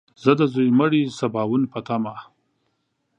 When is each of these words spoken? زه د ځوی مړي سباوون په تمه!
زه 0.23 0.31
د 0.39 0.41
ځوی 0.53 0.69
مړي 0.79 1.01
سباوون 1.19 1.63
په 1.73 1.79
تمه! 1.87 2.13